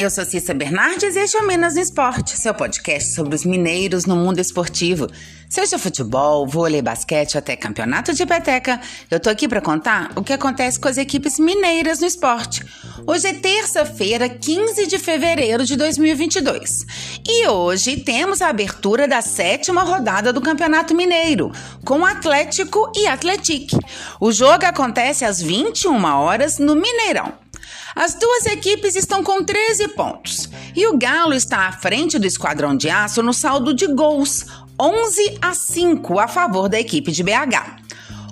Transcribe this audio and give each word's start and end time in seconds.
Eu 0.00 0.08
sou 0.08 0.24
Cissa 0.24 0.54
Bernardes 0.54 1.14
e 1.14 1.18
este 1.18 1.36
é 1.36 1.40
o 1.40 1.46
Minas 1.46 1.74
no 1.74 1.80
Esporte, 1.82 2.34
seu 2.34 2.54
podcast 2.54 3.12
sobre 3.12 3.34
os 3.34 3.44
mineiros 3.44 4.06
no 4.06 4.16
mundo 4.16 4.38
esportivo. 4.38 5.06
Seja 5.46 5.78
futebol, 5.78 6.46
vôlei, 6.46 6.80
basquete 6.80 7.36
até 7.36 7.54
campeonato 7.54 8.14
de 8.14 8.24
peteca, 8.24 8.80
eu 9.10 9.20
tô 9.20 9.28
aqui 9.28 9.46
para 9.46 9.60
contar 9.60 10.10
o 10.16 10.24
que 10.24 10.32
acontece 10.32 10.80
com 10.80 10.88
as 10.88 10.96
equipes 10.96 11.38
mineiras 11.38 12.00
no 12.00 12.06
esporte. 12.06 12.64
Hoje 13.06 13.26
é 13.26 13.34
terça-feira, 13.34 14.26
15 14.26 14.86
de 14.86 14.98
fevereiro 14.98 15.66
de 15.66 15.76
2022. 15.76 16.86
E 17.28 17.46
hoje 17.48 17.98
temos 17.98 18.40
a 18.40 18.48
abertura 18.48 19.06
da 19.06 19.20
sétima 19.20 19.82
rodada 19.82 20.32
do 20.32 20.40
Campeonato 20.40 20.94
Mineiro, 20.94 21.52
com 21.84 22.06
Atlético 22.06 22.90
e 22.96 23.06
Atletique. 23.06 23.76
O 24.18 24.32
jogo 24.32 24.64
acontece 24.64 25.26
às 25.26 25.42
21 25.42 26.02
horas 26.04 26.58
no 26.58 26.74
Mineirão. 26.74 27.49
As 27.94 28.14
duas 28.14 28.46
equipes 28.46 28.96
estão 28.96 29.22
com 29.22 29.44
13 29.44 29.88
pontos 29.88 30.48
e 30.74 30.86
o 30.86 30.96
Galo 30.96 31.34
está 31.34 31.66
à 31.66 31.72
frente 31.72 32.18
do 32.18 32.26
Esquadrão 32.26 32.76
de 32.76 32.88
Aço 32.88 33.22
no 33.22 33.32
saldo 33.32 33.74
de 33.74 33.86
gols, 33.86 34.46
11 34.80 35.38
a 35.42 35.54
5 35.54 36.18
a 36.18 36.28
favor 36.28 36.68
da 36.68 36.78
equipe 36.78 37.12
de 37.12 37.22
BH. 37.22 37.80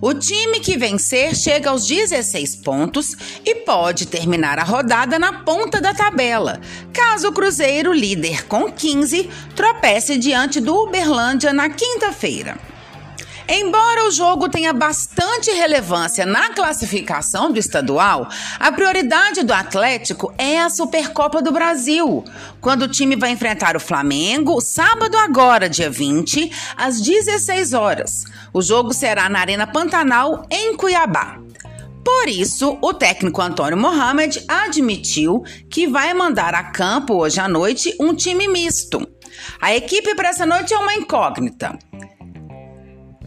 O 0.00 0.14
time 0.14 0.60
que 0.60 0.76
vencer 0.76 1.34
chega 1.34 1.70
aos 1.70 1.84
16 1.84 2.56
pontos 2.56 3.16
e 3.44 3.56
pode 3.56 4.06
terminar 4.06 4.58
a 4.58 4.62
rodada 4.62 5.18
na 5.18 5.42
ponta 5.42 5.80
da 5.80 5.92
tabela, 5.92 6.60
caso 6.92 7.28
o 7.28 7.32
Cruzeiro, 7.32 7.92
líder 7.92 8.46
com 8.46 8.70
15, 8.70 9.28
tropece 9.56 10.16
diante 10.16 10.60
do 10.60 10.74
Uberlândia 10.84 11.52
na 11.52 11.68
quinta-feira. 11.68 12.56
Embora 13.50 14.06
o 14.06 14.10
jogo 14.10 14.46
tenha 14.46 14.74
bastante 14.74 15.50
relevância 15.50 16.26
na 16.26 16.50
classificação 16.50 17.50
do 17.50 17.58
estadual, 17.58 18.28
a 18.60 18.70
prioridade 18.70 19.42
do 19.42 19.54
Atlético 19.54 20.30
é 20.36 20.60
a 20.60 20.68
Supercopa 20.68 21.40
do 21.40 21.50
Brasil, 21.50 22.22
quando 22.60 22.82
o 22.82 22.88
time 22.88 23.16
vai 23.16 23.30
enfrentar 23.30 23.74
o 23.74 23.80
Flamengo 23.80 24.60
sábado 24.60 25.16
agora, 25.16 25.66
dia 25.66 25.88
20, 25.88 26.52
às 26.76 27.00
16 27.00 27.72
horas. 27.72 28.24
O 28.52 28.60
jogo 28.60 28.92
será 28.92 29.30
na 29.30 29.40
Arena 29.40 29.66
Pantanal, 29.66 30.44
em 30.50 30.76
Cuiabá. 30.76 31.38
Por 32.04 32.28
isso, 32.28 32.78
o 32.82 32.92
técnico 32.92 33.40
Antônio 33.40 33.78
Mohamed 33.78 34.44
admitiu 34.46 35.42
que 35.70 35.86
vai 35.86 36.12
mandar 36.12 36.54
a 36.54 36.64
campo 36.64 37.14
hoje 37.14 37.40
à 37.40 37.48
noite 37.48 37.96
um 37.98 38.14
time 38.14 38.46
misto. 38.46 39.06
A 39.58 39.74
equipe 39.74 40.14
para 40.14 40.28
essa 40.28 40.44
noite 40.44 40.74
é 40.74 40.78
uma 40.78 40.94
incógnita. 40.94 41.78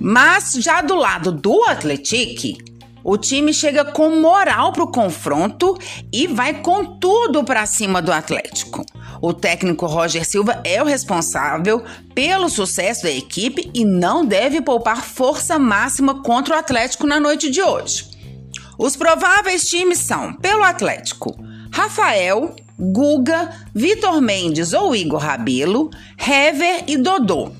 Mas 0.04 0.54
já 0.54 0.82
do 0.82 0.96
lado 0.96 1.32
do 1.32 1.64
Atletique, 1.66 2.58
o 3.04 3.18
time 3.18 3.54
chega 3.54 3.86
com 3.86 4.20
moral 4.20 4.74
para 4.74 4.84
o 4.84 4.92
confronto 4.92 5.78
e 6.12 6.26
vai 6.26 6.56
com 6.56 6.98
tudo 6.98 7.44
para 7.44 7.68
cima 7.68 8.02
do 8.02 8.12
Atlético. 8.12 8.84
O 9.22 9.32
técnico 9.32 9.86
Roger 9.86 10.28
Silva 10.28 10.60
é 10.64 10.82
o 10.82 10.88
responsável 10.88 11.84
pelo 12.16 12.50
sucesso 12.50 13.04
da 13.04 13.12
equipe 13.12 13.70
e 13.76 13.86
não 13.86 14.26
deve 14.26 14.60
poupar 14.60 15.04
força 15.04 15.60
máxima 15.60 16.24
contra 16.24 16.56
o 16.56 16.58
Atlético 16.58 17.06
na 17.06 17.20
noite 17.20 17.52
de 17.52 17.62
hoje. 17.62 18.10
Os 18.80 18.96
prováveis 18.96 19.70
times 19.70 20.00
são, 20.00 20.34
pelo 20.34 20.64
Atlético, 20.64 21.36
Rafael, 21.72 22.56
Guga, 22.80 23.52
Vitor 23.72 24.20
Mendes 24.20 24.74
ou 24.74 24.96
Igor 24.96 25.20
Rabelo, 25.20 25.92
Hever 26.18 26.86
e 26.88 26.98
Dodô. 26.98 27.52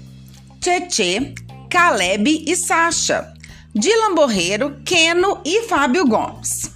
Tietê, 0.62 1.34
Caleb 1.72 2.44
e 2.46 2.54
Sacha, 2.54 3.34
Dylan 3.74 4.14
Borreiro, 4.14 4.82
Keno 4.84 5.40
e 5.46 5.62
Fábio 5.62 6.06
Gomes. 6.06 6.70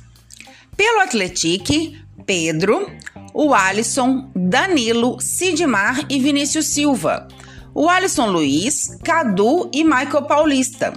Pelo 0.77 1.01
Atletique, 1.01 2.01
Pedro, 2.25 2.89
o 3.33 3.53
Alisson, 3.53 4.31
Danilo, 4.33 5.19
Sidmar 5.19 6.05
e 6.09 6.17
Vinícius 6.17 6.67
Silva. 6.67 7.27
O 7.73 7.89
Alisson 7.89 8.27
Luiz, 8.27 8.97
Cadu 9.03 9.69
e 9.73 9.83
Michael 9.83 10.23
Paulista. 10.23 10.93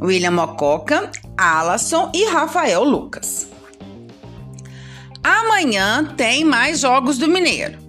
William 0.00 0.32
Mococa, 0.32 1.08
Alasson 1.38 2.10
e 2.12 2.28
Rafael 2.28 2.82
Lucas. 2.82 3.46
Amanhã 5.22 6.14
tem 6.16 6.44
mais 6.44 6.80
jogos 6.80 7.16
do 7.16 7.28
Mineiro. 7.28 7.85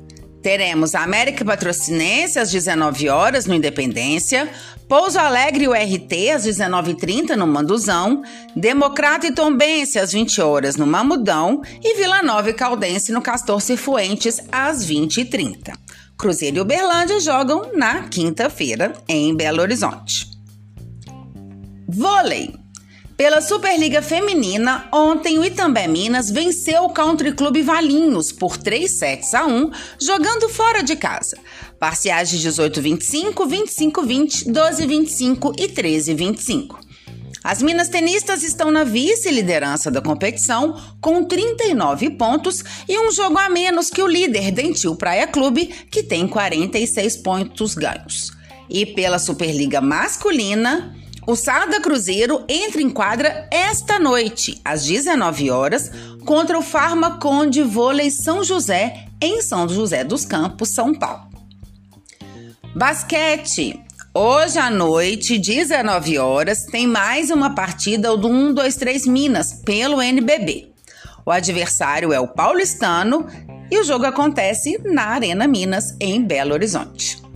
Teremos 0.48 0.96
a 0.96 1.04
América 1.04 1.44
Patrocinense 1.44 2.40
às 2.40 2.50
19 2.50 3.10
horas 3.10 3.46
no 3.46 3.54
Independência, 3.54 4.50
Pouso 4.88 5.20
Alegre 5.20 5.68
o 5.68 5.74
RT 5.74 6.32
às 6.34 6.48
19h30 6.48 7.36
no 7.36 7.46
Manduzão, 7.46 8.24
Democrata 8.56 9.28
e 9.28 9.34
Tombense 9.34 10.00
às 10.00 10.14
20 10.14 10.40
horas 10.40 10.78
no 10.78 10.88
Mamudão 10.88 11.62
e 11.84 11.98
Vila 11.98 12.24
Nova 12.24 12.50
e 12.50 12.54
Caldense 12.54 13.12
no 13.12 13.22
Castor 13.22 13.60
Cifuentes 13.60 14.40
às 14.50 14.88
20h30. 14.88 15.74
Cruzeiro 16.18 16.56
e 16.56 16.62
Uberlândia 16.62 17.20
jogam 17.20 17.74
na 17.74 18.04
quinta-feira 18.04 18.94
em 19.06 19.36
Belo 19.36 19.62
Horizonte. 19.62 20.30
Vôlei. 21.90 22.67
Pela 23.18 23.42
Superliga 23.42 24.00
Feminina, 24.00 24.88
ontem 24.94 25.40
o 25.40 25.44
Itambé 25.44 25.88
Minas 25.88 26.30
venceu 26.30 26.84
o 26.84 26.90
Country 26.92 27.34
Clube 27.34 27.64
Valinhos 27.64 28.32
por 28.32 28.58
3 28.58 28.92
sets 28.92 29.34
a 29.34 29.44
1, 29.44 29.72
jogando 30.00 30.48
fora 30.48 30.84
de 30.84 30.96
casa. 30.96 31.36
Parciais 31.80 32.30
de 32.30 32.38
18-25, 32.48 33.34
25-20, 33.34 34.52
12-25 34.52 35.54
e 35.58 35.68
13-25. 35.68 36.76
As 37.44 37.60
Minas 37.60 37.90
tenistas 37.90 38.44
estão 38.44 38.70
na 38.70 38.84
vice-liderança 38.84 39.90
da 39.90 40.00
competição 40.00 40.80
com 41.02 41.24
39 41.24 42.12
pontos 42.12 42.64
e 42.88 43.00
um 43.00 43.12
jogo 43.12 43.40
a 43.40 43.50
menos 43.50 43.90
que 43.90 44.02
o 44.04 44.08
líder 44.08 44.52
Dentil 44.52 44.96
Praia 44.96 45.26
Clube, 45.26 45.66
que 45.90 46.04
tem 46.04 46.28
46 46.28 47.18
pontos 47.18 47.74
ganhos. 47.74 48.32
E 48.70 48.86
pela 48.86 49.18
Superliga 49.18 49.82
Masculina, 49.82 50.96
o 51.28 51.36
Sada 51.36 51.82
Cruzeiro 51.82 52.46
entra 52.48 52.82
em 52.82 52.90
quadra 52.90 53.50
esta 53.52 54.00
noite, 54.00 54.62
às 54.64 54.86
19 54.86 55.52
horas, 55.52 55.92
contra 56.26 56.58
o 56.58 56.62
Farmaconde 56.62 57.62
Vôlei 57.62 58.10
São 58.10 58.46
José, 58.46 59.08
em 59.22 59.42
São 59.42 59.68
José 59.68 60.06
dos 60.06 60.24
Campos, 60.24 60.70
São 60.70 60.96
Paulo. 60.96 61.28
Basquete. 62.74 63.78
Hoje 64.14 64.58
à 64.58 64.70
noite, 64.72 65.38
19 65.38 66.18
horas, 66.18 66.66
tem 66.66 66.88
mais 66.88 67.30
uma 67.30 67.54
partida 67.54 68.16
do 68.16 68.30
1, 68.30 68.54
2, 68.54 68.76
3 68.78 69.06
Minas 69.06 69.52
pelo 69.66 70.02
NBB. 70.02 70.72
O 71.26 71.30
adversário 71.30 72.14
é 72.14 72.20
o 72.22 72.28
paulistano 72.28 73.28
e 73.70 73.78
o 73.78 73.84
jogo 73.84 74.06
acontece 74.06 74.80
na 74.86 75.08
Arena 75.08 75.46
Minas, 75.46 75.94
em 76.00 76.24
Belo 76.24 76.54
Horizonte. 76.54 77.27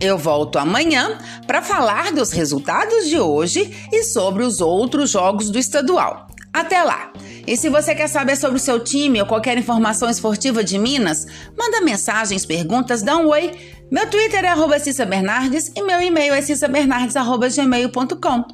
Eu 0.00 0.18
volto 0.18 0.58
amanhã 0.58 1.18
para 1.46 1.62
falar 1.62 2.12
dos 2.12 2.30
resultados 2.30 3.08
de 3.08 3.18
hoje 3.18 3.88
e 3.92 4.04
sobre 4.04 4.42
os 4.42 4.60
outros 4.60 5.10
jogos 5.10 5.50
do 5.50 5.58
estadual. 5.58 6.28
Até 6.52 6.82
lá! 6.82 7.12
E 7.46 7.56
se 7.56 7.68
você 7.68 7.94
quer 7.94 8.08
saber 8.08 8.36
sobre 8.36 8.56
o 8.56 8.60
seu 8.60 8.80
time 8.80 9.20
ou 9.20 9.26
qualquer 9.26 9.56
informação 9.56 10.10
esportiva 10.10 10.64
de 10.64 10.78
Minas, 10.78 11.26
manda 11.56 11.80
mensagens, 11.80 12.44
perguntas, 12.44 13.02
dá 13.02 13.16
um 13.16 13.28
oi. 13.28 13.52
Meu 13.90 14.08
Twitter 14.10 14.44
é 14.44 14.48
arroba 14.48 14.78
Cissa 14.78 15.06
Bernardes 15.06 15.70
e 15.76 15.82
meu 15.82 16.00
e-mail 16.00 16.34
é 16.34 16.42
cissabernardes.gmail.com. 16.42 18.44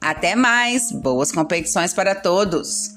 Até 0.00 0.34
mais! 0.34 0.90
Boas 0.92 1.30
competições 1.30 1.92
para 1.92 2.14
todos! 2.14 2.96